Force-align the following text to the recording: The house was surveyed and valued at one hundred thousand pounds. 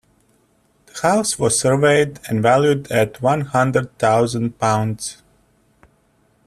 The 0.87 0.99
house 1.07 1.37
was 1.37 1.59
surveyed 1.59 2.19
and 2.27 2.41
valued 2.41 2.91
at 2.91 3.21
one 3.21 3.41
hundred 3.41 3.99
thousand 3.99 4.57
pounds. 4.57 5.21